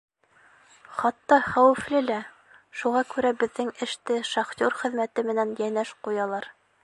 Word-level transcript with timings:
Хатта 1.01 1.37
хәүефле 1.49 2.01
лә, 2.07 2.17
шуға 2.81 3.05
күрә 3.13 3.33
беҙҙең 3.45 3.71
эште 3.87 4.19
шахтер 4.33 4.81
хеҙмәте 4.83 5.29
менән 5.31 5.57
йәнәш 5.61 5.95
ҡуялар. 6.09 6.55